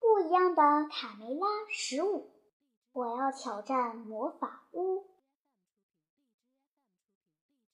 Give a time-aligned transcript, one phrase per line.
[0.00, 2.30] 不一样的卡梅拉十五，
[2.92, 5.04] 我要挑战魔法屋。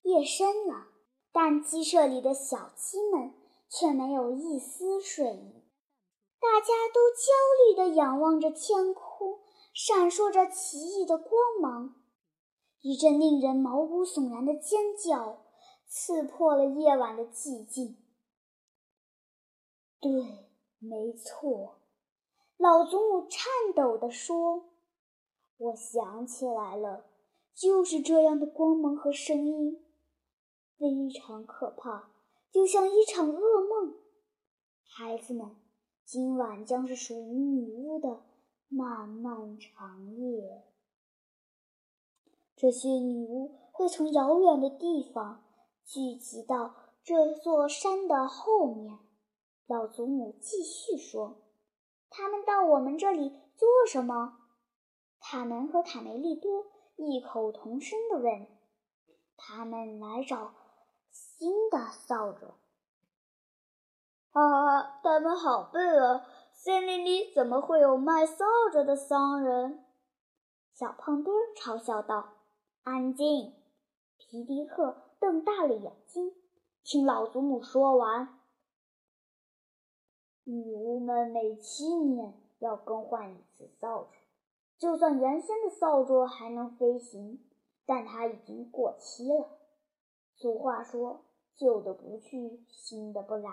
[0.02, 0.88] 夜深了，
[1.32, 3.32] 但鸡舍里的小鸡们
[3.68, 5.62] 却没有一丝睡意，
[6.38, 9.40] 大家都焦虑地仰望着天空，
[9.72, 11.94] 闪烁着奇异的光芒。
[12.80, 15.42] 一阵令人毛骨悚然的尖叫
[15.88, 17.96] 刺破了夜晚的寂静。
[20.00, 21.80] 对，没错。
[22.56, 24.70] 老祖母颤抖地说
[25.58, 27.04] ：“我想起来了，
[27.52, 29.84] 就是这样的光芒和声音，
[30.78, 32.10] 非常可怕，
[32.52, 33.96] 就像一场噩梦。
[34.84, 35.56] 孩子们，
[36.04, 38.22] 今晚将是属于女巫的
[38.68, 40.62] 漫漫长夜。
[42.56, 45.44] 这些女巫会从遥远的地方
[45.84, 48.98] 聚集到这座山的后面。”
[49.66, 51.40] 老祖母继续说。
[52.16, 54.38] 他们到我们这里做什么？
[55.20, 58.46] 卡门和卡梅利多异口同声地问
[59.36, 60.54] ：“他们来找
[61.10, 62.54] 新的扫帚。”
[64.30, 66.24] 啊，他们好笨啊！
[66.52, 69.84] 森林里怎么会有卖扫帚的商人？
[70.72, 72.34] 小胖墩嘲笑道
[72.84, 73.54] ：“安静！”
[74.16, 76.32] 皮迪克瞪大了眼睛，
[76.84, 78.38] 听老祖母说完。
[80.44, 84.16] 女巫们每七年要更换一次扫帚，
[84.78, 87.42] 就算原先的扫帚还能飞行，
[87.86, 89.48] 但它已经过期了。
[90.34, 91.22] 俗话说
[91.56, 93.50] ：“旧的不去，新的不来。”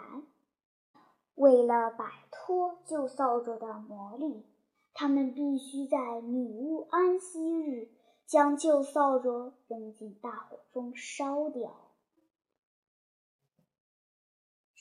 [1.36, 4.46] 为了摆脱旧扫帚的魔力，
[4.94, 7.90] 他们必须在女巫安息日
[8.26, 11.91] 将旧扫帚扔进大火中烧掉。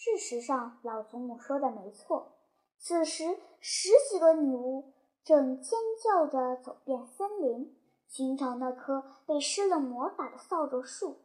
[0.03, 2.33] 事实上，老祖母说的没错。
[2.79, 7.77] 此时，十几个女巫正尖叫着走遍森林，
[8.09, 11.19] 寻找那棵被施了魔法的扫帚树，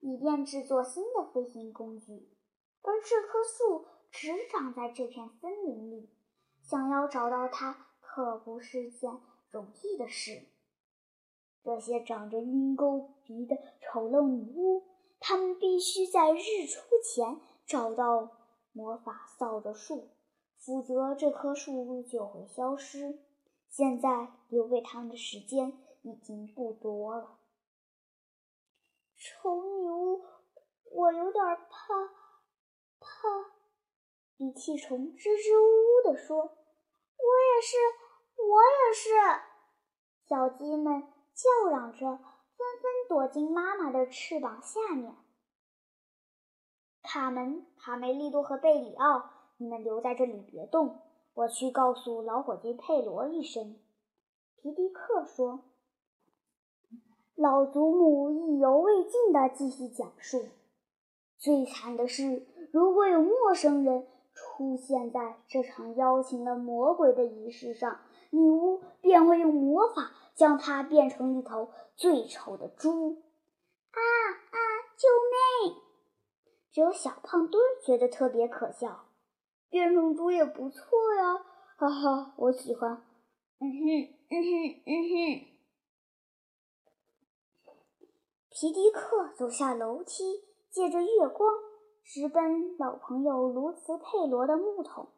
[0.00, 2.28] 以便制作新的飞行工具。
[2.82, 6.10] 而这棵树只长在这片森林里，
[6.60, 9.10] 想要找到它可不是件
[9.48, 10.42] 容易的事。
[11.64, 14.82] 这些长着鹰钩鼻的丑陋女巫，
[15.18, 17.40] 她们必须在日出前。
[17.68, 18.30] 找到
[18.72, 20.08] 魔法扫帚树，
[20.56, 23.18] 否则这棵树就会消失。
[23.68, 27.38] 现在留给他们的时间已经不多了。
[29.16, 30.24] 丑女巫，
[30.92, 32.06] 我有点怕，
[32.98, 33.08] 怕。
[34.38, 37.76] 鼻涕虫支支吾吾地说：“我也是，
[38.40, 39.10] 我也是。”
[40.26, 41.02] 小鸡们
[41.34, 42.18] 叫嚷着，纷
[42.80, 45.14] 纷躲进妈妈的翅膀下面。
[47.10, 50.98] 卡门、卡梅利多和贝里奥，你们留在这里别动，
[51.32, 53.76] 我去告诉老伙计佩罗一声。”
[54.60, 55.60] 皮迪克说。
[57.34, 60.48] 老祖母意犹未尽地继续讲述
[61.38, 73.22] ：“最惨的是，如果有陌生人出现在这场邀请了魔鬼的仪式上，女巫便会用魔法将他变成一头最丑的猪。”
[73.92, 74.00] 啊
[74.50, 74.58] 啊！
[74.98, 75.08] 救
[75.70, 75.87] 命！
[76.70, 79.06] 只有小胖墩觉得特别可笑，
[79.70, 80.82] 变成猪也不错
[81.14, 81.44] 呀，
[81.76, 83.02] 哈哈，我喜欢。
[83.60, 85.46] 嗯哼，嗯哼，嗯哼。
[88.50, 91.54] 皮迪克走下楼梯，借着月光
[92.04, 95.08] 直奔老朋友卢茨佩罗的木桶。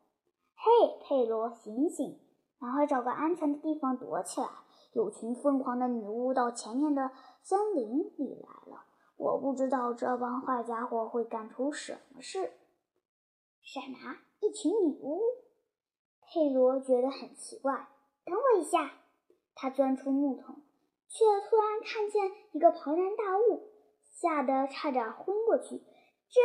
[0.54, 2.18] 嘿，佩罗，醒醒，
[2.60, 4.48] 赶快找个安全的地方躲起来！
[4.92, 7.12] 有群疯狂的女巫到前面的
[7.42, 8.84] 森林里来了。
[9.20, 12.54] 我不知道这帮坏家伙会干出什么事。
[13.60, 14.16] 什么？
[14.40, 15.20] 一群女巫？
[16.22, 17.86] 佩罗觉得很奇怪。
[18.24, 18.90] 等我一下，
[19.54, 20.62] 他钻出木桶，
[21.06, 23.68] 却突然看见一个庞然大物，
[24.08, 25.76] 吓得差点昏过去。
[25.76, 26.40] 这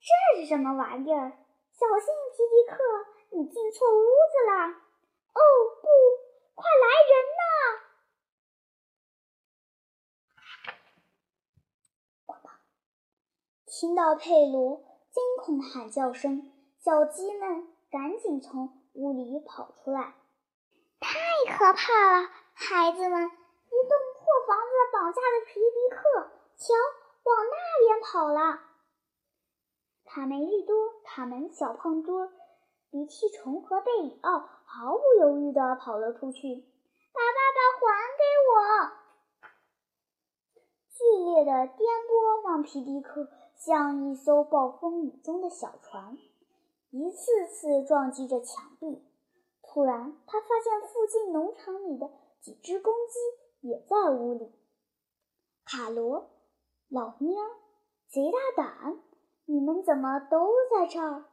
[0.00, 1.30] 这是什么玩意儿？
[1.30, 4.66] 小心，皮迪克，你进错屋子了！
[4.66, 5.40] 哦
[5.80, 5.86] 不，
[6.56, 7.14] 快来人
[13.78, 14.80] 听到佩罗
[15.10, 20.14] 惊恐的喊叫声，小鸡们赶紧从屋里跑出来。
[20.98, 21.18] 太
[21.52, 23.26] 可怕了，孩子们！
[23.26, 26.72] 一栋破房子绑架了皮迪克，瞧，
[27.24, 28.60] 往那边跑了。
[30.06, 30.74] 卡梅利多、
[31.04, 32.32] 卡门、小胖墩、
[32.90, 36.64] 鼻涕虫和贝里奥毫不犹豫地跑了出去。
[37.12, 38.56] 把爸爸还给我！
[40.96, 43.28] 剧烈的颠簸让皮迪克。
[43.56, 46.16] 像一艘暴风雨中的小船，
[46.90, 49.02] 一次次撞击着墙壁。
[49.62, 52.10] 突然，他发现附近农场里的
[52.40, 54.52] 几只公鸡也在屋里。
[55.64, 56.30] 卡罗，
[56.88, 57.34] 老蔫，
[58.08, 59.00] 贼大胆！
[59.46, 61.24] 你们怎么都在这儿？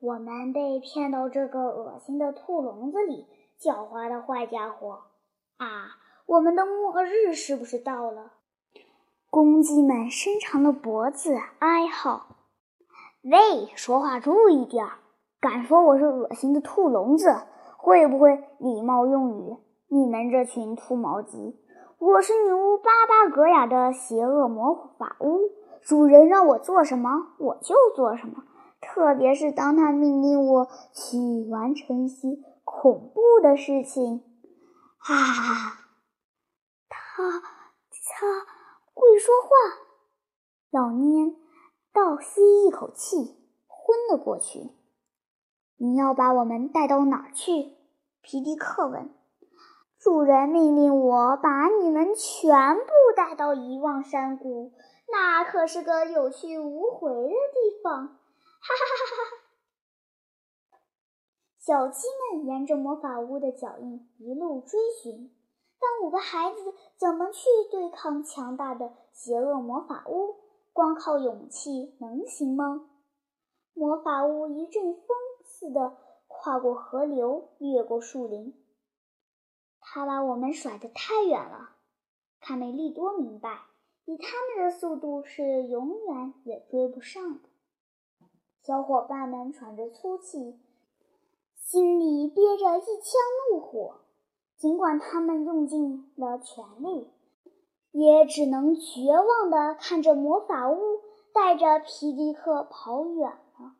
[0.00, 3.26] 我们被骗到这个恶心的兔笼子里，
[3.60, 5.04] 狡猾的坏家伙！
[5.56, 8.34] 啊，我们的末日是不是到了？
[9.30, 12.36] 公鸡们伸长了脖子哀嚎
[13.22, 14.98] ：“喂，说话注意点儿！
[15.38, 17.42] 敢说我是恶心的兔笼子？
[17.76, 19.56] 会不会礼貌用语？
[19.88, 21.56] 你们这群秃毛鸡！
[21.98, 25.40] 我是女巫巴巴格雅的邪恶魔法屋，
[25.82, 28.44] 主人让我做什么，我就做什么。
[28.80, 31.18] 特别是当他命令我去
[31.50, 32.28] 完成一些
[32.64, 34.22] 恐怖的事情。
[34.98, 35.78] 哈哈哈！
[36.88, 38.57] 他他
[38.98, 39.48] 会说话。
[40.70, 41.36] 老蔫
[41.92, 43.36] 倒吸一口气，
[43.68, 44.72] 昏了过去。
[45.76, 47.76] 你要把我们带到哪儿去？
[48.20, 49.14] 皮迪克问。
[50.00, 54.72] 主人命令我把你们全部带到遗忘山谷，
[55.10, 58.06] 那可是个有去无回的地方。
[58.06, 60.78] 哈哈哈哈哈！
[61.58, 65.30] 小鸡们沿着魔法屋的脚印一路追寻，
[65.80, 70.36] 但五个孩子怎么去对抗强大的邪恶魔法屋？
[70.72, 72.88] 光靠勇气能行吗？
[73.74, 75.04] 魔法屋一阵风。
[75.50, 75.96] 似的
[76.28, 78.54] 跨过河流，越过树林。
[79.80, 81.70] 他把我们甩得太远了。
[82.38, 83.62] 卡梅利多明白，
[84.04, 87.48] 以他们的速度是永远也追不上的。
[88.62, 90.60] 小伙伴们喘着粗气，
[91.56, 93.12] 心里憋着一腔
[93.50, 94.02] 怒火。
[94.58, 97.08] 尽管他们用尽了全力，
[97.92, 100.76] 也只能绝望地看着魔法屋
[101.32, 103.76] 带着皮迪克跑远了。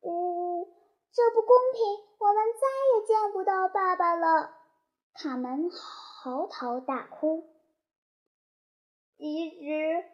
[0.00, 0.64] 呜，
[1.12, 1.82] 这不公平！
[2.18, 4.54] 我们再也见不到爸爸了。
[5.12, 7.44] 卡门嚎啕大哭。
[9.18, 10.04] 其实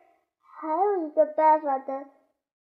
[0.40, 2.06] 还有一个办法的，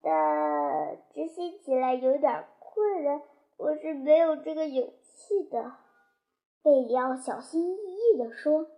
[0.03, 3.23] 但执行起来有点困难，
[3.59, 5.84] 我是没有这个勇气的。
[6.65, 8.69] 贝里奥小心翼翼地说：“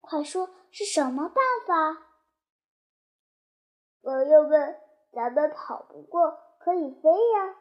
[0.00, 2.06] 快说，是什么办法？”
[4.02, 4.76] 朋友们，
[5.12, 7.56] 咱们跑不过，可以飞呀。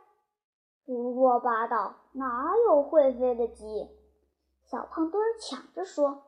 [0.86, 1.94] 胡说八道！
[2.13, 3.66] 哪有会飞的鸡？
[4.63, 6.24] 小胖墩抢着说：“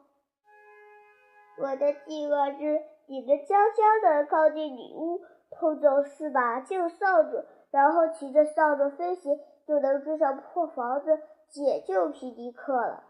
[1.58, 5.22] 我的计划是，你们悄悄地靠近女巫，
[5.52, 11.18] 偷走四把旧扫帚，然后骑着扫帚飞行，就能追上破房子，
[11.48, 13.06] 解救皮迪克了。”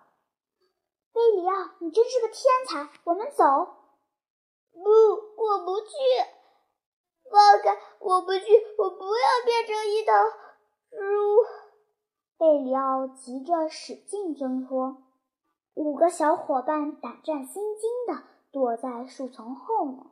[1.18, 2.38] 贝里奥，你真是个天
[2.68, 3.00] 才！
[3.04, 3.44] 我们走。
[4.72, 5.98] 不，我不去！
[7.32, 7.76] 放开！
[8.00, 8.46] 我不去！
[8.78, 10.14] 我不要变成一头。
[10.92, 10.98] 猪
[12.38, 14.98] 贝里奥急着使劲挣脱，
[15.74, 18.22] 五个小伙伴胆战心惊的
[18.52, 20.06] 躲在树丛后面。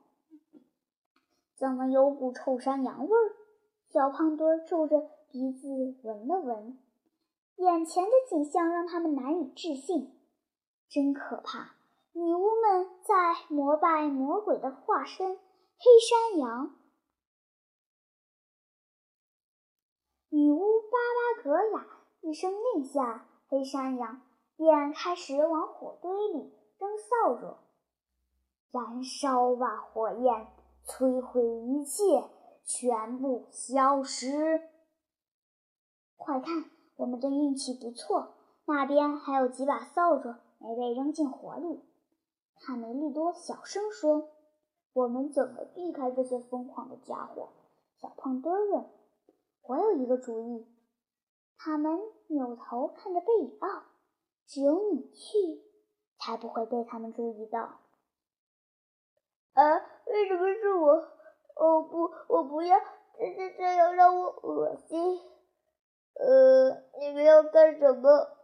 [1.56, 3.36] 怎么有股臭山羊味儿？
[3.90, 5.68] 小胖墩皱着鼻子
[6.02, 6.80] 闻了闻，
[7.57, 10.14] 眼前的景象让他们难以置信，
[10.89, 11.75] 真可怕！
[12.13, 13.15] 女巫们在
[13.49, 15.37] 膜拜魔鬼的化身——
[15.77, 16.75] 黑山羊。
[20.29, 20.97] 女巫巴
[21.37, 21.85] 巴格雅
[22.21, 24.21] 一声令下，黑山羊
[24.56, 27.57] 便开始往火堆里扔扫帚。
[28.71, 30.47] 燃烧吧，火焰！
[30.85, 32.30] 摧毁一切，
[32.63, 34.61] 全部消失！
[36.15, 40.35] 快看，我们的运气不错，那边还有几把扫帚
[40.66, 41.80] 没被扔进火里。
[42.60, 44.30] 卡梅利多小声说
[44.94, 47.50] ：“我们怎么避开这些疯狂的家伙？”
[48.02, 48.86] 小胖墩问。
[49.68, 50.68] 我有一个主意。
[51.57, 53.84] 他们扭头看着贝里奥，
[54.48, 55.64] 只有你去，
[56.18, 57.60] 才不会被他们注意到。
[59.54, 59.76] 啊，
[60.07, 60.92] 为什么是我？
[61.56, 62.78] 哦不，我不要！
[63.18, 65.22] 这这这样让我恶心。
[66.16, 68.34] 呃，你们要干什么？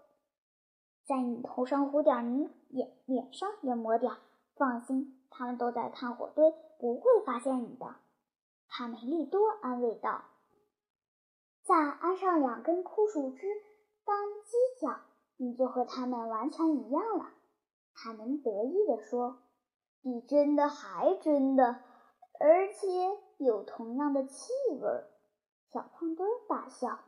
[1.12, 4.13] 在你头上糊点泥，脸脸上也抹点。
[4.56, 7.96] 放心，他们都在看火堆，不会发现你的。
[8.70, 10.24] 卡梅利多安慰道。
[11.63, 13.46] 再安上两根枯树枝
[14.06, 15.01] 当犄角，
[15.36, 17.25] 你就和他们完全一样了。”
[17.94, 19.39] 卡门得意地说
[20.01, 21.82] ，“比真的还真的，
[22.39, 22.88] 而且
[23.38, 25.03] 有同样的气味。”
[25.74, 27.00] 小胖墩大笑。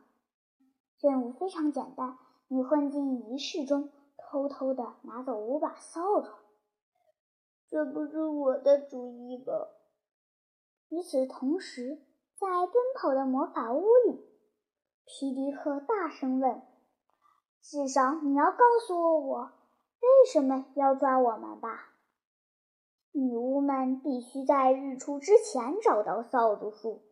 [1.00, 2.18] 任务非常简单，
[2.48, 3.90] 你混进仪式中，
[4.34, 6.28] 偷偷的拿走五把扫帚。
[7.70, 9.68] 这不是我的主意吗？
[10.88, 12.02] 与此同时，
[12.34, 14.28] 在奔跑的魔法屋里。
[15.04, 16.62] 皮迪克大声问
[17.62, 19.52] ：“至少你要告诉我，
[20.00, 21.92] 为什么要抓我们吧？
[23.12, 27.02] 女巫们必须在日出之前找到扫帚树，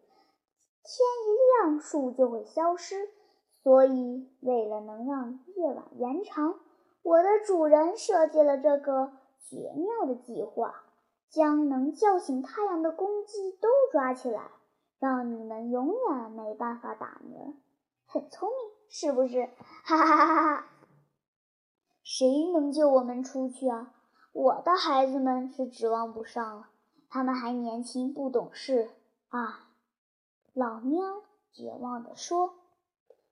[0.82, 3.08] 天一亮树就会消失。
[3.62, 6.58] 所以，为了能让夜晚延长，
[7.02, 10.84] 我的主人设计了这个绝妙的计划，
[11.28, 14.50] 将能叫醒太阳的公鸡都抓起来，
[14.98, 17.60] 让你们永远没办法打鸣。
[18.06, 19.48] 很聪明，是不是？
[19.84, 20.68] 哈哈哈哈哈！
[22.02, 23.94] 谁能救我们出去啊？
[24.32, 26.68] 我的孩子们是指望不上了，
[27.08, 28.90] 他们还年轻，不懂事
[29.28, 29.68] 啊！
[30.52, 32.54] 老喵绝望地说。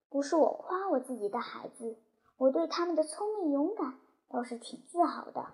[0.09, 1.97] 不是我夸我自己的孩子，
[2.41, 3.99] 我对他们的聪明勇敢
[4.31, 5.45] 倒是挺自豪的。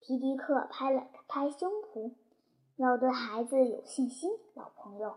[0.00, 2.16] 皮迪克拍了拍胸脯，
[2.76, 5.16] 要对孩子有信心，老朋友。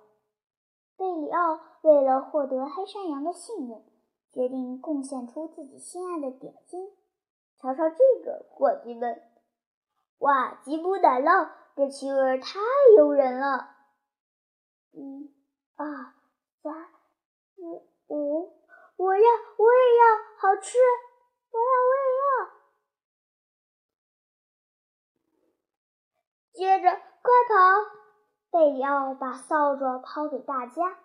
[0.96, 3.84] 贝里奥为了获得黑山羊的信任，
[4.32, 6.90] 决定贡献出自己心爱的点心。
[7.58, 9.22] 瞧瞧这个，伙计们！
[10.20, 12.58] 哇，吉普奶酪，这气味太
[12.96, 13.68] 诱人了！
[14.92, 15.30] 一、
[15.76, 16.14] 二、
[16.64, 16.88] 三、
[17.54, 17.62] 四、
[18.08, 18.54] 五。
[18.96, 19.22] 我要，
[19.58, 20.21] 我也要，
[20.62, 20.78] 吃！
[21.52, 22.24] 我要，我也要。
[26.54, 26.90] 接着，
[27.22, 27.54] 快跑！
[28.52, 31.00] 贝里奥把扫帚抛给大家，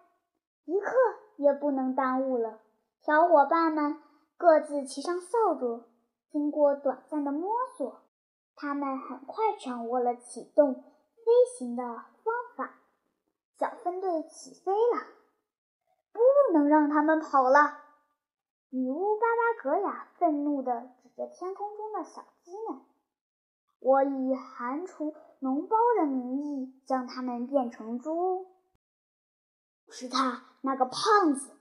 [0.65, 0.91] 一刻
[1.37, 2.59] 也不能耽误了。
[3.01, 4.03] 小伙伴们
[4.37, 5.85] 各自骑上扫帚，
[6.29, 8.03] 经过短暂的摸索，
[8.57, 10.83] 他们很快掌握了启动飞
[11.57, 12.75] 行的方法。
[13.59, 15.07] 小分队起飞了，
[16.13, 16.21] 不
[16.53, 17.86] 能让他们跑了！
[18.71, 22.81] 女巫巴巴格雅愤怒地指着天空中的小鸡们
[23.81, 28.47] ：“我以寒厨脓包的名义将它们变成猪。”
[29.89, 31.53] 是他那个胖子！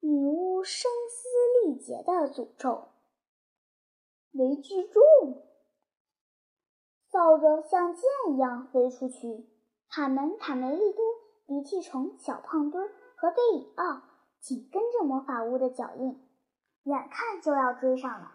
[0.00, 2.88] 女巫声嘶力竭地诅咒。
[4.30, 5.00] 没记住，
[7.10, 9.48] 扫帚像箭一样飞出去。
[9.88, 11.02] 卡门、卡梅利多、
[11.46, 14.02] 鼻涕虫、小胖墩和贝里奥。
[14.40, 16.20] 紧跟着魔法屋的脚印，
[16.84, 18.32] 眼看就要追上了。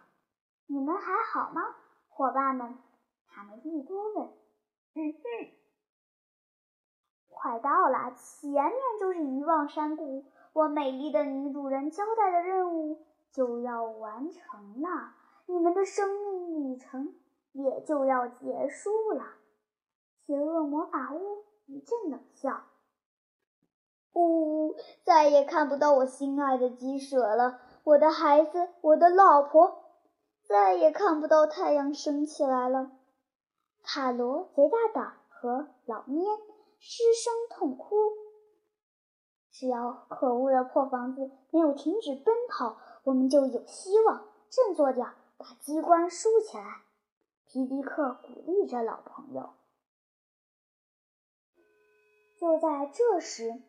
[0.67, 1.75] 你们还好吗，
[2.07, 2.77] 伙伴们？
[3.27, 4.27] 卡梅利多问。
[4.93, 5.51] 嗯哼，
[7.27, 10.25] 快到了，前面就是遗忘山谷。
[10.53, 15.13] 我美丽的女主人交代的任务就要完成了，
[15.47, 17.13] 你们的生命旅程
[17.51, 19.25] 也就要结束了。
[20.25, 22.63] 邪恶魔法屋一阵冷笑。
[24.15, 29.83] 呜呜，再也看不到我心爱的鸡舍了，我的孩子，我的老婆，
[30.47, 32.91] 再也看不到太阳升起来了。
[33.83, 36.39] 卡罗、贼大胆和老蔫
[36.79, 37.95] 失声痛哭。
[39.51, 44.25] 只要可恶的破房子没有停止奔跑，我们就有希望。
[44.49, 45.07] 振作点，
[45.37, 46.83] 把机关竖起来。
[47.45, 49.49] 皮迪克鼓励着老朋友。
[52.39, 53.61] 就在这时。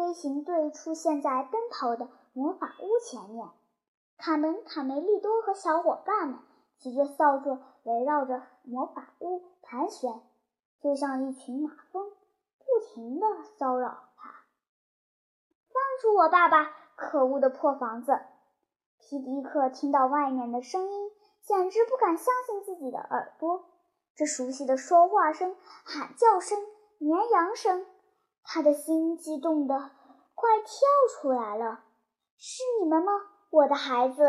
[0.00, 3.50] 飞行队出现在奔跑的魔法屋前面，
[4.16, 6.38] 卡门、卡梅利多和小伙伴们
[6.78, 10.22] 骑着扫帚围绕着魔法屋盘旋，
[10.80, 12.10] 就像一群马蜂，
[12.60, 13.26] 不停地
[13.58, 14.30] 骚扰他。
[15.68, 16.72] 放出我爸爸！
[16.96, 18.20] 可恶的破房子！
[19.00, 21.10] 皮迪克听到外面的声音，
[21.42, 23.66] 简直不敢相信自己的耳朵。
[24.14, 25.54] 这熟悉的说话声、
[25.84, 26.58] 喊叫声、
[26.96, 27.84] 绵羊声。
[28.42, 29.74] 他的心激动得
[30.34, 30.70] 快跳
[31.20, 31.84] 出来了。
[32.36, 33.12] 是你们吗，
[33.50, 34.22] 我的孩子？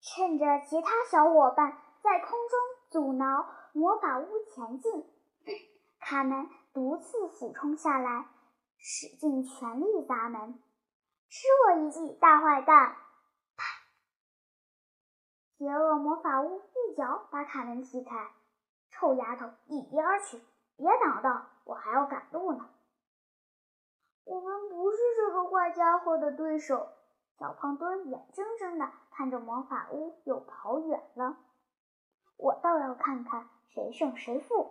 [0.00, 2.58] 趁着其他小伙伴在空中
[2.90, 5.04] 阻挠魔法屋前进，
[6.00, 8.26] 卡门独自俯冲下来，
[8.78, 10.60] 使尽全力砸门。
[11.28, 12.96] 吃我一记，大坏蛋！
[13.56, 13.64] 啪！
[15.56, 18.30] 邪恶魔法屋一脚把卡门踢开。
[18.90, 20.42] 臭丫头，一边去！
[20.76, 22.68] 别挡道，我还要赶路呢。
[24.24, 26.88] 我们不是这个坏家伙的对手。
[27.38, 31.36] 小胖墩眼睁睁地看着魔法屋又跑远了。
[32.36, 34.70] 我倒要看看谁胜谁负。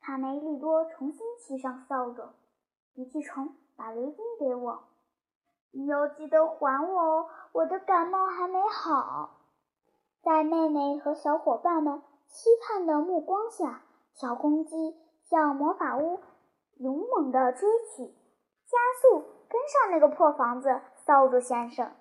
[0.00, 2.30] 卡梅利多重新骑上扫帚。
[2.94, 4.84] 鼻涕虫，把围巾给我。
[5.70, 9.30] 你要记得还我哦，我的感冒还没好。
[10.22, 13.82] 在妹妹和小伙伴们期盼的目光下，
[14.14, 14.96] 小公鸡。
[15.28, 16.20] 向魔法屋
[16.76, 21.92] 勇猛地追去，加速跟上那个破房子，扫帚先生。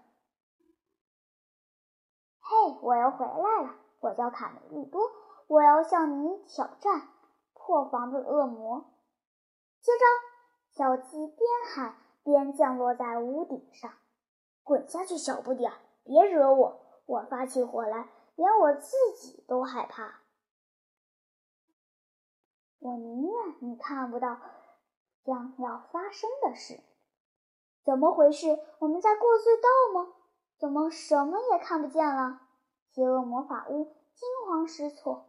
[2.39, 3.75] 嘿，我又回来了！
[3.99, 5.01] 我叫卡梅利多，
[5.47, 7.09] 我要向你挑战
[7.53, 8.85] 破房子恶魔。
[9.81, 10.05] 接招！
[10.77, 13.91] 小鸡边喊边降落在屋顶上。
[14.63, 15.77] 滚下去，小不点儿！
[16.03, 16.79] 别惹我！
[17.05, 20.21] 我发起火来，连我自己都害怕。
[22.79, 24.37] 我宁愿你看不到
[25.23, 26.79] 将要发生的事。
[27.83, 28.59] 怎么回事？
[28.79, 30.13] 我们在过隧道吗？
[30.59, 32.41] 怎么什么也看不见了？
[32.91, 35.25] 邪恶魔法屋惊慌失措。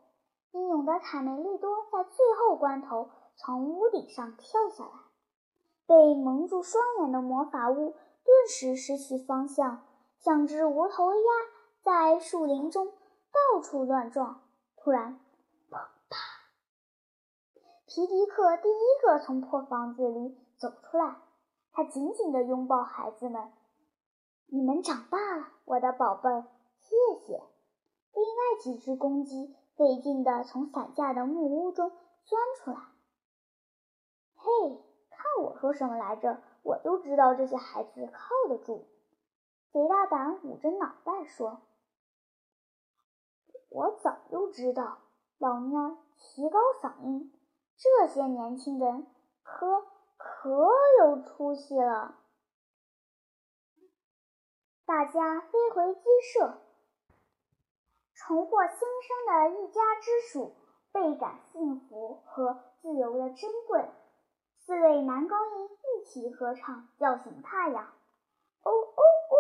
[0.52, 4.90] 英勇的卡梅利多在最后关头从屋顶上跳下来，
[5.87, 7.90] 被蒙住双眼的魔法屋
[8.25, 9.85] 顿时失去方向，
[10.19, 11.21] 像只无头鸭
[11.83, 14.43] 在树林中到处乱撞。
[14.76, 15.21] 突然，
[17.88, 21.23] 皮迪克第一个从破房子里走出来，
[21.73, 23.50] 他紧紧地拥抱孩子们
[24.47, 26.45] ：“你们长大了，我的宝贝儿，
[26.76, 26.95] 谢
[27.26, 27.42] 谢。”
[28.12, 29.54] 另外几只公鸡。
[29.75, 31.92] 费劲地从散架的木屋中
[32.25, 32.78] 钻出来。
[34.35, 36.42] 嘿，看我说什么来着？
[36.64, 38.88] 我就知道这些孩子靠得住。
[39.71, 41.61] 贼大胆捂着脑袋说
[43.71, 44.99] ：“我早就知道。”
[45.38, 47.33] 老蔫提高嗓音
[47.78, 49.06] ：“这些年轻人
[49.42, 50.68] 可可
[50.99, 52.16] 有出息了。”
[54.85, 56.00] 大家飞回鸡
[56.35, 56.58] 舍。
[58.14, 60.56] 重获新生的一家之属
[60.92, 63.88] 倍感幸福和自由的珍贵。
[64.58, 67.85] 四位男高音一起合唱，叫醒太阳。
[67.85, 69.37] 哦哦哦！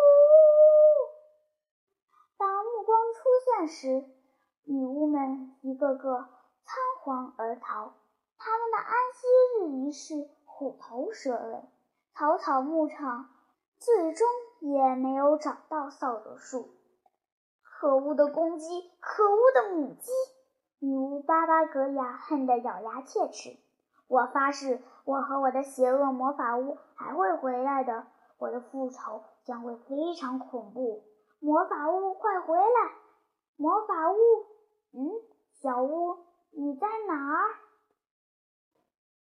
[2.38, 4.08] 当目光出现时，
[4.64, 6.28] 女巫们一个个
[6.64, 7.92] 仓皇而逃。
[8.48, 9.26] 他们的安息
[9.60, 11.68] 日仪式虎头蛇尾，
[12.14, 13.28] 草草牧场
[13.78, 14.26] 最终
[14.60, 16.70] 也没有找到扫帚树。
[17.62, 20.10] 可恶的公鸡，可恶的母鸡！
[20.78, 23.58] 女巫巴巴格雅恨得咬牙切齿。
[24.06, 28.06] 我发誓，我和我的邪恶魔法屋还会回来的。
[28.38, 31.04] 我的复仇将会非常恐怖。
[31.38, 32.94] 魔法屋，快回来！
[33.56, 34.16] 魔法屋，
[34.94, 35.10] 嗯，
[35.60, 36.16] 小屋，
[36.52, 37.67] 你在哪儿？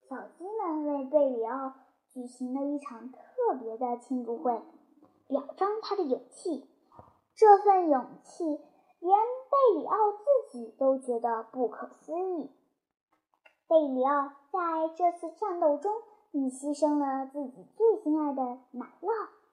[0.09, 1.75] 小鸡们为贝里奥
[2.09, 3.19] 举行了一场特
[3.61, 4.63] 别的庆祝会，
[5.27, 6.67] 表彰他的勇气。
[7.35, 8.45] 这份勇气，
[9.01, 9.19] 连
[9.51, 12.51] 贝里奥自己都觉得不可思议。
[13.69, 15.93] 贝里奥在这次战斗中，
[16.31, 19.11] 你牺牲了自己最心爱的奶酪。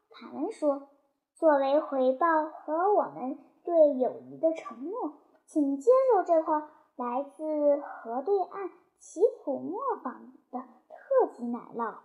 [0.10, 0.88] 卡门说
[1.36, 5.16] ：“作为回报和我们对友谊的承诺，
[5.46, 6.64] 请接受这块
[6.96, 11.98] 来自河对岸奇普磨坊的特级奶酪。”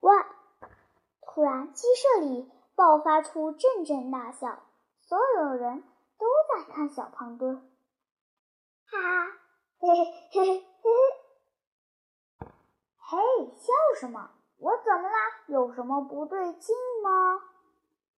[0.00, 0.26] 哇！
[1.20, 2.50] 突然，鸡舍里。
[2.74, 4.62] 爆发出阵阵大笑，
[5.02, 5.84] 所有人
[6.18, 7.70] 都在看小胖墩。
[8.86, 9.26] 哈，
[9.78, 12.48] 嘿嘿嘿嘿嘿！
[12.96, 13.18] 嘿，
[13.54, 14.30] 笑什么？
[14.56, 15.18] 我怎么啦？
[15.48, 17.42] 有什么不对劲吗？